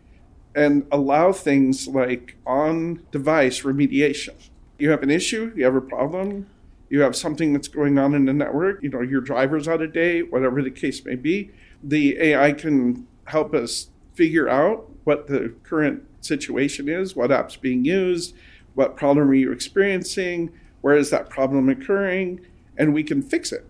and 0.54 0.86
allow 0.90 1.32
things 1.32 1.86
like 1.86 2.36
on 2.46 3.04
device 3.12 3.62
remediation. 3.62 4.34
You 4.78 4.90
have 4.90 5.02
an 5.02 5.10
issue, 5.10 5.52
you 5.54 5.64
have 5.64 5.76
a 5.76 5.80
problem, 5.80 6.48
you 6.88 7.02
have 7.02 7.14
something 7.14 7.52
that's 7.52 7.68
going 7.68 7.98
on 7.98 8.14
in 8.14 8.24
the 8.24 8.32
network, 8.32 8.82
you 8.82 8.88
know, 8.88 9.02
your 9.02 9.20
driver's 9.20 9.68
out 9.68 9.82
of 9.82 9.92
date, 9.92 10.32
whatever 10.32 10.62
the 10.62 10.70
case 10.70 11.04
may 11.04 11.14
be. 11.14 11.50
The 11.82 12.18
AI 12.18 12.52
can 12.52 13.06
help 13.26 13.54
us 13.54 13.90
figure 14.14 14.48
out 14.48 14.90
what 15.04 15.28
the 15.28 15.54
current 15.62 16.02
situation 16.20 16.88
is, 16.88 17.14
what 17.14 17.30
app's 17.30 17.56
being 17.56 17.84
used, 17.84 18.34
what 18.74 18.96
problem 18.96 19.30
are 19.30 19.34
you 19.34 19.52
experiencing, 19.52 20.50
where 20.80 20.96
is 20.96 21.10
that 21.10 21.28
problem 21.28 21.68
occurring? 21.68 22.40
And 22.76 22.94
we 22.94 23.02
can 23.02 23.22
fix 23.22 23.52
it. 23.52 23.66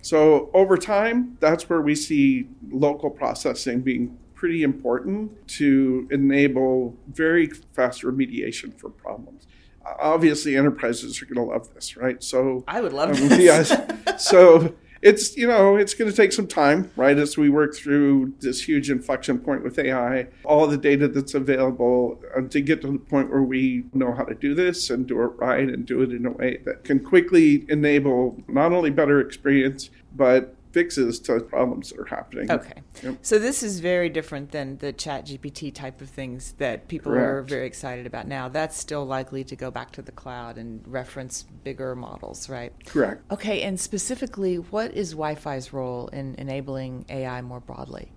So 0.00 0.50
over 0.52 0.76
time, 0.76 1.36
that's 1.40 1.68
where 1.68 1.80
we 1.80 1.94
see 1.94 2.48
local 2.70 3.10
processing 3.10 3.80
being 3.80 4.18
pretty 4.34 4.64
important 4.64 5.46
to 5.46 6.08
enable 6.10 6.96
very 7.06 7.46
fast 7.46 8.02
remediation 8.02 8.76
for 8.76 8.90
problems. 8.90 9.46
Obviously, 9.84 10.56
enterprises 10.56 11.22
are 11.22 11.26
going 11.26 11.46
to 11.46 11.52
love 11.52 11.72
this, 11.74 11.96
right? 11.96 12.22
So 12.22 12.64
I 12.66 12.80
would 12.80 12.92
love 12.92 13.10
um, 13.10 13.28
this. 13.28 13.38
yes. 14.18 14.24
So 14.24 14.74
it's 15.02 15.36
you 15.36 15.46
know 15.46 15.76
it's 15.76 15.94
going 15.94 16.10
to 16.10 16.16
take 16.16 16.32
some 16.32 16.46
time 16.46 16.90
right 16.96 17.18
as 17.18 17.36
we 17.36 17.50
work 17.50 17.74
through 17.74 18.32
this 18.38 18.62
huge 18.62 18.88
inflection 18.88 19.38
point 19.38 19.62
with 19.62 19.78
ai 19.78 20.26
all 20.44 20.66
the 20.66 20.76
data 20.76 21.08
that's 21.08 21.34
available 21.34 22.22
uh, 22.36 22.40
to 22.42 22.60
get 22.60 22.80
to 22.80 22.92
the 22.92 22.98
point 22.98 23.28
where 23.28 23.42
we 23.42 23.84
know 23.92 24.14
how 24.14 24.22
to 24.22 24.34
do 24.34 24.54
this 24.54 24.90
and 24.90 25.06
do 25.06 25.20
it 25.22 25.32
right 25.38 25.68
and 25.68 25.84
do 25.84 26.02
it 26.02 26.12
in 26.12 26.24
a 26.24 26.30
way 26.30 26.58
that 26.64 26.84
can 26.84 27.00
quickly 27.00 27.66
enable 27.68 28.40
not 28.48 28.72
only 28.72 28.90
better 28.90 29.20
experience 29.20 29.90
but 30.14 30.54
fixes 30.72 31.18
to 31.20 31.40
problems 31.40 31.90
that 31.90 32.00
are 32.00 32.06
happening. 32.06 32.50
Okay. 32.50 32.82
Yep. 33.02 33.18
So 33.22 33.38
this 33.38 33.62
is 33.62 33.80
very 33.80 34.08
different 34.08 34.50
than 34.50 34.78
the 34.78 34.92
ChatGPT 34.92 35.72
type 35.72 36.00
of 36.00 36.08
things 36.08 36.52
that 36.58 36.88
people 36.88 37.12
Correct. 37.12 37.26
are 37.26 37.42
very 37.42 37.66
excited 37.66 38.06
about 38.06 38.26
now. 38.26 38.48
That's 38.48 38.76
still 38.76 39.04
likely 39.04 39.44
to 39.44 39.56
go 39.56 39.70
back 39.70 39.92
to 39.92 40.02
the 40.02 40.12
cloud 40.12 40.58
and 40.58 40.82
reference 40.86 41.44
bigger 41.64 41.94
models, 41.94 42.48
right? 42.48 42.72
Correct. 42.86 43.22
Okay, 43.30 43.62
and 43.62 43.78
specifically, 43.78 44.56
what 44.56 44.92
is 44.92 45.10
Wi 45.10 45.34
Fi's 45.34 45.72
role 45.72 46.08
in 46.08 46.34
enabling 46.38 47.04
AI 47.08 47.42
more 47.42 47.60
broadly? 47.60 48.12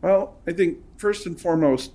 Well, 0.00 0.36
I 0.46 0.52
think 0.52 0.78
first 0.96 1.26
and 1.26 1.40
foremost, 1.40 1.92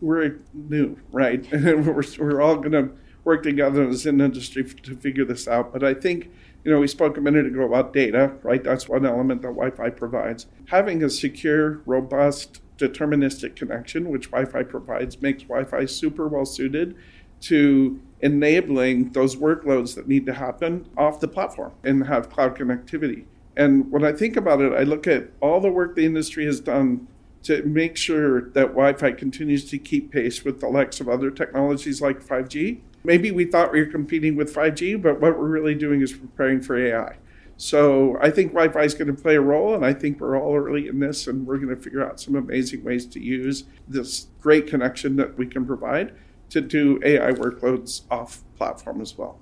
we're 0.00 0.38
new, 0.54 0.96
right? 1.12 1.46
we're, 1.52 2.02
we're 2.18 2.40
all 2.40 2.56
going 2.56 2.72
to 2.72 2.90
work 3.24 3.42
together 3.42 3.86
as 3.86 4.06
an 4.06 4.20
industry 4.20 4.64
to 4.64 4.96
figure 4.96 5.24
this 5.24 5.46
out. 5.46 5.72
But 5.72 5.84
I 5.84 5.94
think 5.94 6.30
you 6.64 6.70
know, 6.70 6.80
we 6.80 6.86
spoke 6.86 7.16
a 7.16 7.20
minute 7.20 7.46
ago 7.46 7.62
about 7.62 7.92
data, 7.92 8.32
right? 8.42 8.62
That's 8.62 8.88
one 8.88 9.06
element 9.06 9.42
that 9.42 9.48
Wi 9.48 9.70
Fi 9.70 9.90
provides. 9.90 10.46
Having 10.66 11.02
a 11.02 11.10
secure, 11.10 11.80
robust, 11.86 12.60
deterministic 12.76 13.56
connection, 13.56 14.10
which 14.10 14.30
Wi 14.30 14.50
Fi 14.50 14.62
provides, 14.62 15.20
makes 15.22 15.44
Wi 15.44 15.64
Fi 15.64 15.86
super 15.86 16.28
well 16.28 16.44
suited 16.44 16.96
to 17.42 18.00
enabling 18.20 19.12
those 19.12 19.36
workloads 19.36 19.94
that 19.94 20.06
need 20.06 20.26
to 20.26 20.34
happen 20.34 20.86
off 20.96 21.20
the 21.20 21.28
platform 21.28 21.72
and 21.82 22.06
have 22.06 22.28
cloud 22.28 22.56
connectivity. 22.56 23.24
And 23.56 23.90
when 23.90 24.04
I 24.04 24.12
think 24.12 24.36
about 24.36 24.60
it, 24.60 24.72
I 24.72 24.82
look 24.82 25.06
at 25.06 25.30
all 25.40 25.60
the 25.60 25.70
work 25.70 25.96
the 25.96 26.04
industry 26.04 26.44
has 26.44 26.60
done 26.60 27.08
to 27.42 27.62
make 27.62 27.96
sure 27.96 28.50
that 28.50 28.68
Wi 28.68 28.92
Fi 28.92 29.12
continues 29.12 29.68
to 29.70 29.78
keep 29.78 30.12
pace 30.12 30.44
with 30.44 30.60
the 30.60 30.68
likes 30.68 31.00
of 31.00 31.08
other 31.08 31.30
technologies 31.30 32.02
like 32.02 32.22
5G 32.22 32.80
maybe 33.04 33.30
we 33.30 33.44
thought 33.44 33.72
we 33.72 33.80
were 33.80 33.90
competing 33.90 34.36
with 34.36 34.54
5G, 34.54 35.00
but 35.00 35.20
what 35.20 35.38
we're 35.38 35.48
really 35.48 35.74
doing 35.74 36.00
is 36.00 36.12
preparing 36.12 36.60
for 36.60 36.76
AI. 36.76 37.16
So 37.56 38.16
I 38.22 38.30
think 38.30 38.52
Wi 38.52 38.72
Fi 38.72 38.84
is 38.84 38.94
going 38.94 39.14
to 39.14 39.22
play 39.22 39.36
a 39.36 39.40
role, 39.40 39.74
and 39.74 39.84
I 39.84 39.92
think 39.92 40.18
we're 40.18 40.40
all 40.40 40.56
early 40.56 40.88
in 40.88 40.98
this, 40.98 41.26
and 41.26 41.46
we're 41.46 41.58
going 41.58 41.74
to 41.74 41.80
figure 41.80 42.02
out 42.02 42.18
some 42.18 42.34
amazing 42.34 42.82
ways 42.82 43.04
to 43.06 43.20
use 43.20 43.64
this 43.86 44.28
great 44.40 44.66
connection 44.66 45.16
that 45.16 45.36
we 45.36 45.46
can 45.46 45.66
provide 45.66 46.14
to 46.48 46.62
do 46.62 46.98
AI 47.04 47.32
workloads 47.32 48.02
off 48.10 48.42
platform 48.56 49.02
as 49.02 49.16
well. 49.16 49.38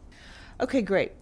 Okay, 0.60 0.82
great. 0.82 1.12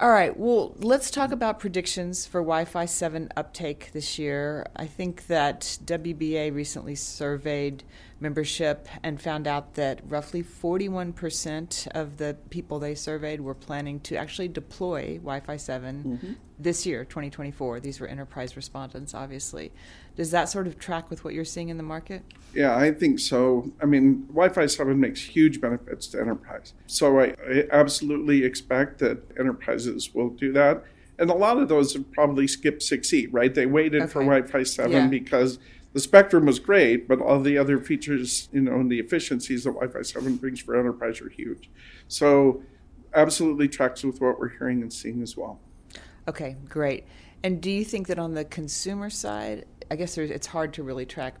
All 0.00 0.08
right, 0.08 0.34
well, 0.34 0.74
let's 0.78 1.10
talk 1.10 1.30
about 1.30 1.60
predictions 1.60 2.24
for 2.24 2.40
Wi 2.40 2.64
Fi 2.64 2.86
7 2.86 3.30
uptake 3.36 3.90
this 3.92 4.18
year. 4.18 4.66
I 4.74 4.86
think 4.86 5.26
that 5.26 5.76
WBA 5.84 6.54
recently 6.54 6.94
surveyed 6.94 7.84
membership 8.20 8.86
and 9.02 9.20
found 9.20 9.46
out 9.46 9.74
that 9.74 10.00
roughly 10.06 10.42
41% 10.42 11.88
of 11.88 12.18
the 12.18 12.36
people 12.50 12.78
they 12.78 12.94
surveyed 12.94 13.40
were 13.40 13.54
planning 13.54 14.00
to 14.00 14.16
actually 14.16 14.48
deploy 14.48 15.14
Wi 15.14 15.40
Fi 15.40 15.56
7 15.56 16.04
mm-hmm. 16.04 16.32
this 16.58 16.84
year, 16.84 17.04
2024. 17.04 17.80
These 17.80 17.98
were 17.98 18.06
enterprise 18.06 18.56
respondents, 18.56 19.14
obviously. 19.14 19.72
Does 20.16 20.30
that 20.32 20.50
sort 20.50 20.66
of 20.66 20.78
track 20.78 21.08
with 21.08 21.24
what 21.24 21.32
you're 21.32 21.44
seeing 21.44 21.70
in 21.70 21.78
the 21.78 21.82
market? 21.82 22.22
Yeah, 22.54 22.76
I 22.76 22.92
think 22.92 23.18
so. 23.18 23.72
I 23.80 23.86
mean, 23.86 24.26
Wi 24.26 24.50
Fi 24.50 24.66
7 24.66 24.98
makes 24.98 25.22
huge 25.22 25.60
benefits 25.60 26.06
to 26.08 26.20
enterprise. 26.20 26.74
So 26.86 27.20
I, 27.20 27.34
I 27.48 27.64
absolutely 27.72 28.44
expect 28.44 28.98
that 28.98 29.18
enterprises 29.38 30.14
will 30.14 30.30
do 30.30 30.52
that. 30.52 30.84
And 31.18 31.30
a 31.30 31.34
lot 31.34 31.58
of 31.58 31.68
those 31.68 31.92
have 31.94 32.10
probably 32.12 32.46
skipped 32.46 32.80
6E, 32.82 33.28
right? 33.30 33.54
They 33.54 33.66
waited 33.66 34.02
okay. 34.02 34.10
for 34.10 34.20
Wi 34.20 34.42
Fi 34.42 34.62
7 34.62 34.90
yeah. 34.90 35.06
because 35.06 35.58
the 35.92 36.00
spectrum 36.00 36.46
was 36.46 36.58
great, 36.58 37.08
but 37.08 37.20
all 37.20 37.40
the 37.40 37.58
other 37.58 37.78
features, 37.80 38.48
you 38.52 38.60
know, 38.60 38.74
and 38.74 38.90
the 38.90 39.00
efficiencies 39.00 39.64
that 39.64 39.70
Wi-Fi 39.70 40.02
7 40.02 40.36
brings 40.36 40.60
for 40.60 40.78
enterprise 40.78 41.20
are 41.20 41.28
huge. 41.28 41.68
So 42.08 42.62
absolutely 43.12 43.68
tracks 43.68 44.04
with 44.04 44.20
what 44.20 44.38
we're 44.38 44.50
hearing 44.50 44.82
and 44.82 44.92
seeing 44.92 45.22
as 45.22 45.36
well. 45.36 45.58
Okay, 46.28 46.56
great. 46.68 47.06
And 47.42 47.60
do 47.60 47.70
you 47.70 47.84
think 47.84 48.06
that 48.06 48.18
on 48.18 48.34
the 48.34 48.44
consumer 48.44 49.10
side, 49.10 49.64
I 49.90 49.96
guess 49.96 50.16
it's 50.16 50.46
hard 50.46 50.72
to 50.74 50.82
really 50.82 51.06
track 51.06 51.34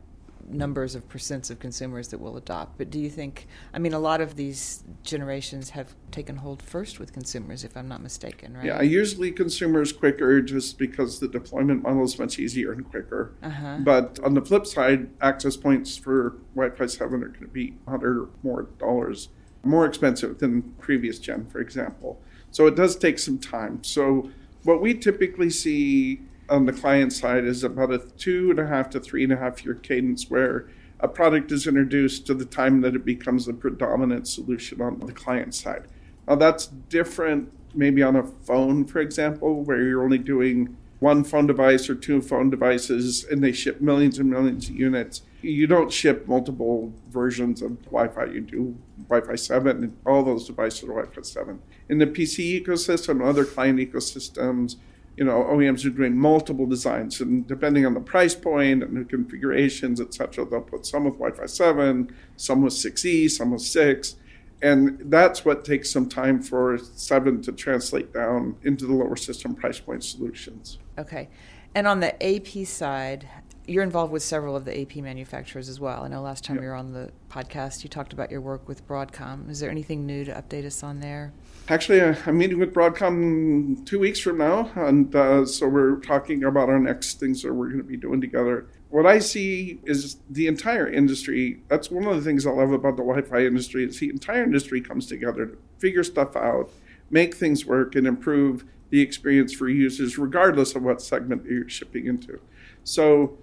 numbers 0.52 0.94
of 0.94 1.08
percents 1.08 1.50
of 1.50 1.58
consumers 1.58 2.08
that 2.08 2.18
will 2.18 2.36
adopt. 2.36 2.78
But 2.78 2.90
do 2.90 2.98
you 2.98 3.10
think, 3.10 3.46
I 3.72 3.78
mean, 3.78 3.92
a 3.92 3.98
lot 3.98 4.20
of 4.20 4.36
these 4.36 4.84
generations 5.02 5.70
have 5.70 5.94
taken 6.10 6.36
hold 6.36 6.62
first 6.62 6.98
with 6.98 7.12
consumers, 7.12 7.64
if 7.64 7.76
I'm 7.76 7.88
not 7.88 8.02
mistaken, 8.02 8.56
right? 8.56 8.66
Yeah, 8.66 8.82
usually 8.82 9.32
consumers 9.32 9.92
quicker 9.92 10.40
just 10.40 10.78
because 10.78 11.20
the 11.20 11.28
deployment 11.28 11.82
model 11.82 12.04
is 12.04 12.18
much 12.18 12.38
easier 12.38 12.72
and 12.72 12.88
quicker. 12.88 13.34
Uh-huh. 13.42 13.78
But 13.80 14.18
on 14.24 14.34
the 14.34 14.42
flip 14.42 14.66
side, 14.66 15.10
access 15.20 15.56
points 15.56 15.96
for 15.96 16.36
Wi 16.54 16.74
Fi 16.76 16.86
7 16.86 17.22
are 17.22 17.28
going 17.28 17.40
to 17.40 17.46
be 17.46 17.70
100 17.84 18.18
or 18.18 18.28
more 18.42 18.62
dollars 18.78 19.28
more 19.62 19.84
expensive 19.84 20.38
than 20.38 20.62
previous 20.78 21.18
gen, 21.18 21.46
for 21.46 21.60
example. 21.60 22.20
So 22.50 22.66
it 22.66 22.76
does 22.76 22.96
take 22.96 23.18
some 23.18 23.38
time. 23.38 23.84
So 23.84 24.30
what 24.64 24.80
we 24.80 24.94
typically 24.94 25.50
see 25.50 26.22
on 26.50 26.66
the 26.66 26.72
client 26.72 27.12
side 27.12 27.44
is 27.44 27.64
about 27.64 27.92
a 27.92 27.98
two 27.98 28.50
and 28.50 28.58
a 28.58 28.66
half 28.66 28.90
to 28.90 29.00
three 29.00 29.24
and 29.24 29.32
a 29.32 29.36
half 29.36 29.64
year 29.64 29.74
cadence 29.74 30.28
where 30.28 30.68
a 30.98 31.08
product 31.08 31.50
is 31.52 31.66
introduced 31.66 32.26
to 32.26 32.34
the 32.34 32.44
time 32.44 32.80
that 32.82 32.94
it 32.94 33.04
becomes 33.04 33.46
the 33.46 33.54
predominant 33.54 34.28
solution 34.28 34.82
on 34.82 35.00
the 35.00 35.12
client 35.12 35.54
side. 35.54 35.86
Now, 36.28 36.34
that's 36.34 36.66
different 36.66 37.50
maybe 37.74 38.02
on 38.02 38.16
a 38.16 38.24
phone, 38.24 38.84
for 38.84 38.98
example, 38.98 39.62
where 39.62 39.80
you're 39.82 40.02
only 40.02 40.18
doing 40.18 40.76
one 40.98 41.24
phone 41.24 41.46
device 41.46 41.88
or 41.88 41.94
two 41.94 42.20
phone 42.20 42.50
devices 42.50 43.24
and 43.24 43.42
they 43.42 43.52
ship 43.52 43.80
millions 43.80 44.18
and 44.18 44.28
millions 44.28 44.68
of 44.68 44.76
units. 44.76 45.22
You 45.40 45.66
don't 45.66 45.90
ship 45.90 46.28
multiple 46.28 46.92
versions 47.08 47.62
of 47.62 47.82
Wi 47.84 48.08
Fi. 48.08 48.26
You 48.26 48.40
do 48.42 48.76
Wi 49.08 49.26
Fi 49.26 49.34
7, 49.36 49.84
and 49.84 49.96
all 50.04 50.22
those 50.22 50.46
devices 50.46 50.84
are 50.84 50.88
Wi 50.88 51.06
Fi 51.06 51.22
7. 51.22 51.58
In 51.88 51.98
the 51.98 52.06
PC 52.06 52.62
ecosystem 52.62 53.26
other 53.26 53.46
client 53.46 53.78
ecosystems, 53.78 54.76
you 55.20 55.26
know, 55.26 55.44
OEMs 55.44 55.84
are 55.84 55.90
doing 55.90 56.16
multiple 56.16 56.64
designs, 56.64 57.20
and 57.20 57.46
depending 57.46 57.84
on 57.84 57.92
the 57.92 58.00
price 58.00 58.34
point 58.34 58.82
and 58.82 58.96
the 58.96 59.04
configurations, 59.04 60.00
etc., 60.00 60.46
they'll 60.46 60.62
put 60.62 60.86
some 60.86 61.04
with 61.04 61.18
Wi-Fi 61.18 61.44
7, 61.44 62.16
some 62.38 62.62
with 62.62 62.72
6E, 62.72 63.30
some 63.30 63.50
with 63.50 63.60
6, 63.60 64.16
and 64.62 64.98
that's 65.10 65.44
what 65.44 65.62
takes 65.62 65.90
some 65.90 66.08
time 66.08 66.40
for 66.40 66.78
7 66.78 67.42
to 67.42 67.52
translate 67.52 68.14
down 68.14 68.56
into 68.62 68.86
the 68.86 68.94
lower 68.94 69.14
system 69.14 69.54
price 69.54 69.78
point 69.78 70.02
solutions. 70.02 70.78
Okay. 70.96 71.28
And 71.74 71.86
on 71.86 72.00
the 72.00 72.14
AP 72.24 72.66
side, 72.66 73.28
you're 73.66 73.82
involved 73.82 74.12
with 74.12 74.22
several 74.22 74.56
of 74.56 74.64
the 74.64 74.80
AP 74.80 74.96
manufacturers 74.96 75.68
as 75.68 75.78
well. 75.78 76.02
I 76.02 76.08
know 76.08 76.22
last 76.22 76.44
time 76.44 76.56
yep. 76.56 76.62
you 76.62 76.68
were 76.70 76.74
on 76.74 76.94
the 76.94 77.10
podcast, 77.30 77.82
you 77.82 77.90
talked 77.90 78.14
about 78.14 78.30
your 78.30 78.40
work 78.40 78.66
with 78.66 78.88
Broadcom. 78.88 79.50
Is 79.50 79.60
there 79.60 79.70
anything 79.70 80.06
new 80.06 80.24
to 80.24 80.32
update 80.32 80.64
us 80.64 80.82
on 80.82 81.00
there? 81.00 81.34
Actually, 81.70 82.00
uh, 82.00 82.16
I'm 82.26 82.36
meeting 82.36 82.58
with 82.58 82.74
Broadcom 82.74 83.86
two 83.86 84.00
weeks 84.00 84.18
from 84.18 84.38
now, 84.38 84.72
and 84.74 85.14
uh, 85.14 85.46
so 85.46 85.68
we're 85.68 86.00
talking 86.00 86.42
about 86.42 86.68
our 86.68 86.80
next 86.80 87.20
things 87.20 87.42
that 87.42 87.54
we're 87.54 87.68
going 87.68 87.78
to 87.78 87.84
be 87.84 87.96
doing 87.96 88.20
together. 88.20 88.66
What 88.88 89.06
I 89.06 89.20
see 89.20 89.78
is 89.84 90.16
the 90.28 90.48
entire 90.48 90.88
industry. 90.88 91.62
That's 91.68 91.88
one 91.88 92.06
of 92.06 92.16
the 92.16 92.22
things 92.22 92.44
I 92.44 92.50
love 92.50 92.72
about 92.72 92.96
the 92.96 93.04
Wi-Fi 93.04 93.46
industry 93.46 93.84
is 93.84 94.00
the 94.00 94.10
entire 94.10 94.42
industry 94.42 94.80
comes 94.80 95.06
together 95.06 95.46
to 95.46 95.58
figure 95.78 96.02
stuff 96.02 96.34
out, 96.34 96.70
make 97.08 97.36
things 97.36 97.64
work, 97.64 97.94
and 97.94 98.04
improve 98.04 98.64
the 98.88 99.00
experience 99.00 99.52
for 99.52 99.68
users, 99.68 100.18
regardless 100.18 100.74
of 100.74 100.82
what 100.82 101.00
segment 101.00 101.44
you're 101.44 101.68
shipping 101.68 102.06
into. 102.06 102.40
So 102.82 103.38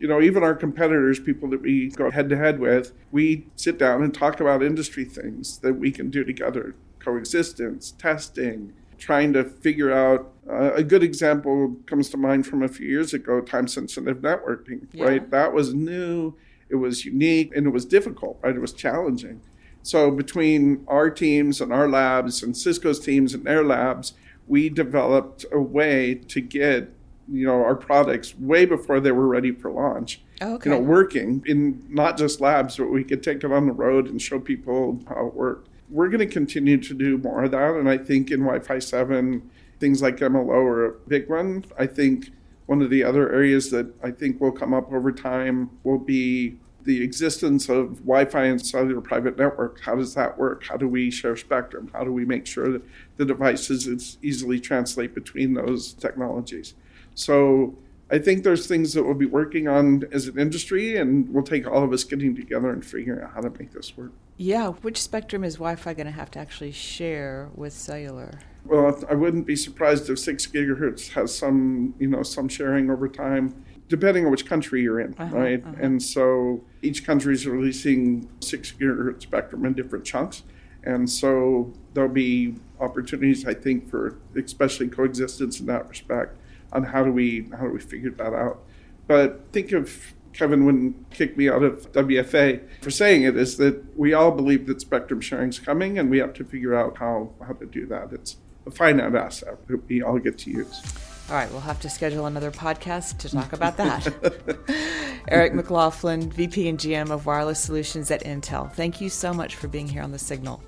you 0.00 0.08
know, 0.08 0.20
even 0.20 0.42
our 0.42 0.56
competitors, 0.56 1.20
people 1.20 1.48
that 1.50 1.62
we 1.62 1.90
go 1.90 2.10
head 2.10 2.28
to 2.30 2.36
head 2.36 2.58
with, 2.58 2.92
we 3.12 3.46
sit 3.54 3.78
down 3.78 4.02
and 4.02 4.12
talk 4.12 4.40
about 4.40 4.64
industry 4.64 5.04
things 5.04 5.58
that 5.58 5.74
we 5.74 5.92
can 5.92 6.10
do 6.10 6.24
together 6.24 6.74
coexistence, 7.08 7.92
testing, 7.92 8.72
trying 8.98 9.32
to 9.32 9.44
figure 9.44 9.92
out. 9.92 10.32
Uh, 10.50 10.72
a 10.74 10.82
good 10.82 11.02
example 11.02 11.76
comes 11.86 12.08
to 12.10 12.16
mind 12.16 12.46
from 12.46 12.62
a 12.62 12.68
few 12.68 12.86
years 12.86 13.12
ago 13.14 13.40
time 13.40 13.68
sensitive 13.68 14.18
networking, 14.18 14.86
yeah. 14.92 15.04
right? 15.04 15.30
That 15.30 15.52
was 15.52 15.74
new, 15.74 16.34
it 16.68 16.76
was 16.76 17.04
unique, 17.04 17.52
and 17.54 17.66
it 17.66 17.70
was 17.70 17.84
difficult, 17.84 18.38
right? 18.42 18.54
It 18.54 18.60
was 18.60 18.72
challenging. 18.72 19.40
So, 19.82 20.10
between 20.10 20.84
our 20.88 21.08
teams 21.10 21.60
and 21.60 21.72
our 21.72 21.88
labs 21.88 22.42
and 22.42 22.56
Cisco's 22.56 23.00
teams 23.00 23.34
and 23.34 23.44
their 23.44 23.64
labs, 23.64 24.14
we 24.46 24.68
developed 24.68 25.44
a 25.52 25.60
way 25.60 26.14
to 26.14 26.40
get 26.40 26.90
you 27.30 27.46
know 27.46 27.62
our 27.62 27.76
products 27.76 28.34
way 28.38 28.64
before 28.64 29.00
they 29.00 29.12
were 29.12 29.28
ready 29.28 29.52
for 29.52 29.70
launch. 29.70 30.22
Oh, 30.40 30.54
okay. 30.54 30.70
You 30.70 30.76
know, 30.76 30.82
working 30.82 31.42
in 31.46 31.84
not 31.88 32.16
just 32.16 32.40
labs, 32.40 32.76
but 32.76 32.86
we 32.86 33.04
could 33.04 33.22
take 33.22 33.44
it 33.44 33.52
on 33.52 33.66
the 33.66 33.72
road 33.72 34.08
and 34.08 34.20
show 34.20 34.40
people 34.40 35.00
how 35.08 35.26
it 35.26 35.34
worked 35.34 35.67
we're 35.90 36.08
going 36.08 36.20
to 36.20 36.26
continue 36.26 36.76
to 36.78 36.94
do 36.94 37.18
more 37.18 37.44
of 37.44 37.50
that. 37.52 37.74
And 37.74 37.88
I 37.88 37.98
think 37.98 38.30
in 38.30 38.40
Wi 38.40 38.60
Fi 38.60 38.78
7, 38.78 39.50
things 39.80 40.02
like 40.02 40.16
MLO 40.16 40.50
are 40.50 40.86
a 40.86 40.92
big 41.08 41.28
one. 41.28 41.64
I 41.78 41.86
think 41.86 42.30
one 42.66 42.82
of 42.82 42.90
the 42.90 43.02
other 43.02 43.32
areas 43.32 43.70
that 43.70 43.94
I 44.02 44.10
think 44.10 44.40
will 44.40 44.52
come 44.52 44.74
up 44.74 44.92
over 44.92 45.12
time 45.12 45.70
will 45.84 45.98
be 45.98 46.58
the 46.84 47.02
existence 47.02 47.68
of 47.68 47.98
Wi 48.00 48.24
Fi 48.24 48.44
and 48.44 48.64
cellular 48.64 49.00
private 49.00 49.38
network. 49.38 49.80
How 49.80 49.94
does 49.94 50.14
that 50.14 50.38
work? 50.38 50.64
How 50.64 50.76
do 50.76 50.88
we 50.88 51.10
share 51.10 51.36
spectrum? 51.36 51.90
How 51.92 52.04
do 52.04 52.12
we 52.12 52.24
make 52.24 52.46
sure 52.46 52.70
that 52.72 52.82
the 53.16 53.24
devices 53.24 54.18
easily 54.22 54.60
translate 54.60 55.14
between 55.14 55.54
those 55.54 55.92
technologies? 55.94 56.74
So 57.14 57.76
I 58.10 58.18
think 58.18 58.42
there's 58.42 58.66
things 58.66 58.94
that 58.94 59.02
we'll 59.02 59.14
be 59.14 59.26
working 59.26 59.68
on 59.68 60.04
as 60.12 60.28
an 60.28 60.38
industry, 60.38 60.96
and 60.96 61.28
we'll 61.28 61.42
take 61.42 61.66
all 61.66 61.84
of 61.84 61.92
us 61.92 62.04
getting 62.04 62.34
together 62.34 62.70
and 62.70 62.84
figuring 62.84 63.22
out 63.22 63.32
how 63.34 63.42
to 63.42 63.50
make 63.50 63.72
this 63.72 63.96
work. 63.96 64.12
Yeah, 64.38 64.68
which 64.68 65.00
spectrum 65.00 65.44
is 65.44 65.54
Wi-Fi 65.54 65.92
going 65.92 66.06
to 66.06 66.12
have 66.12 66.30
to 66.32 66.38
actually 66.38 66.72
share 66.72 67.50
with 67.54 67.74
cellular? 67.74 68.38
Well, 68.64 69.02
I 69.10 69.14
wouldn't 69.14 69.46
be 69.46 69.56
surprised 69.56 70.08
if 70.08 70.18
six 70.18 70.46
gigahertz 70.46 71.10
has 71.10 71.36
some, 71.36 71.94
you 71.98 72.08
know, 72.08 72.22
some 72.22 72.48
sharing 72.48 72.90
over 72.90 73.08
time, 73.08 73.62
depending 73.88 74.24
on 74.24 74.30
which 74.30 74.46
country 74.46 74.82
you're 74.82 75.00
in, 75.00 75.14
uh-huh, 75.18 75.36
right? 75.36 75.62
Uh-huh. 75.62 75.74
And 75.78 76.02
so 76.02 76.64
each 76.80 77.04
country 77.04 77.34
is 77.34 77.46
releasing 77.46 78.28
six 78.40 78.72
gigahertz 78.72 79.22
spectrum 79.22 79.66
in 79.66 79.74
different 79.74 80.06
chunks, 80.06 80.44
and 80.82 81.10
so 81.10 81.74
there'll 81.92 82.08
be 82.08 82.54
opportunities, 82.80 83.46
I 83.46 83.52
think, 83.52 83.90
for 83.90 84.16
especially 84.34 84.88
coexistence 84.88 85.60
in 85.60 85.66
that 85.66 85.86
respect 85.90 86.38
on 86.72 86.84
how 86.84 87.04
do 87.04 87.12
we 87.12 87.48
how 87.58 87.66
do 87.66 87.72
we 87.72 87.80
figure 87.80 88.10
that 88.10 88.34
out. 88.34 88.60
But 89.06 89.46
think 89.52 89.72
of 89.72 90.14
Kevin 90.32 90.64
wouldn't 90.64 91.10
kick 91.10 91.36
me 91.36 91.48
out 91.48 91.62
of 91.62 91.90
WFA 91.92 92.60
for 92.82 92.90
saying 92.90 93.22
it 93.22 93.36
is 93.36 93.56
that 93.56 93.82
we 93.98 94.12
all 94.12 94.30
believe 94.30 94.66
that 94.66 94.80
spectrum 94.80 95.20
sharing 95.20 95.48
is 95.48 95.58
coming, 95.58 95.98
and 95.98 96.10
we 96.10 96.18
have 96.18 96.34
to 96.34 96.44
figure 96.44 96.74
out 96.74 96.98
how 96.98 97.30
how 97.46 97.54
to 97.54 97.66
do 97.66 97.86
that. 97.86 98.12
It's 98.12 98.36
a 98.66 98.70
finite 98.70 99.14
asset 99.14 99.66
that 99.66 99.88
we 99.88 100.02
all 100.02 100.18
get 100.18 100.38
to 100.38 100.50
use. 100.50 100.82
All 101.28 101.34
right, 101.34 101.50
we'll 101.50 101.60
have 101.60 101.80
to 101.80 101.90
schedule 101.90 102.24
another 102.24 102.50
podcast 102.50 103.18
to 103.18 103.28
talk 103.28 103.52
about 103.52 103.76
that. 103.78 105.18
Eric 105.28 105.54
McLaughlin, 105.54 106.30
VP 106.30 106.68
and 106.68 106.78
GM 106.78 107.10
of 107.10 107.26
Wireless 107.26 107.60
Solutions 107.60 108.10
at 108.10 108.24
Intel. 108.24 108.72
Thank 108.72 109.00
you 109.00 109.10
so 109.10 109.34
much 109.34 109.56
for 109.56 109.68
being 109.68 109.88
here 109.88 110.02
on 110.02 110.10
the 110.10 110.18
Signal. 110.18 110.62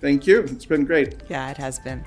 Thank 0.00 0.26
you. 0.26 0.40
It's 0.40 0.66
been 0.66 0.84
great. 0.84 1.14
Yeah, 1.28 1.50
it 1.50 1.56
has 1.56 1.78
been. 1.78 2.04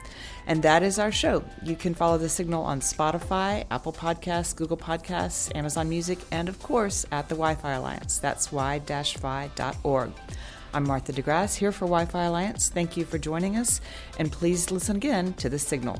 And 0.47 0.63
that 0.63 0.83
is 0.83 0.97
our 0.99 1.11
show. 1.11 1.43
You 1.63 1.75
can 1.75 1.93
follow 1.93 2.17
The 2.17 2.29
Signal 2.29 2.63
on 2.63 2.79
Spotify, 2.79 3.65
Apple 3.69 3.93
Podcasts, 3.93 4.55
Google 4.55 4.77
Podcasts, 4.77 5.55
Amazon 5.55 5.89
Music, 5.89 6.19
and 6.31 6.49
of 6.49 6.61
course 6.61 7.05
at 7.11 7.29
the 7.29 7.35
Wi 7.35 7.55
Fi 7.55 7.73
Alliance. 7.73 8.17
That's 8.17 8.47
wi-fi.org. 8.47 10.11
I'm 10.71 10.83
Martha 10.83 11.13
DeGrasse 11.13 11.55
here 11.55 11.71
for 11.71 11.85
Wi 11.85 12.05
Fi 12.05 12.25
Alliance. 12.25 12.69
Thank 12.69 12.95
you 12.95 13.05
for 13.05 13.17
joining 13.17 13.57
us, 13.57 13.81
and 14.17 14.31
please 14.31 14.71
listen 14.71 14.97
again 14.97 15.33
to 15.33 15.49
The 15.49 15.59
Signal. 15.59 15.99